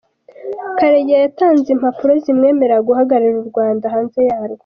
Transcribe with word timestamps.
Karega 0.77 1.13
yatanze 1.23 1.67
impapuro 1.71 2.11
zimwemerera 2.23 2.85
guhagararira 2.87 3.39
u 3.43 3.49
Rwanda 3.51 3.85
hanze 3.93 4.19
yarwo 4.29 4.59